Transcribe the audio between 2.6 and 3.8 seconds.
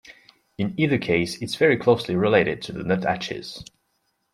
to the nuthatches.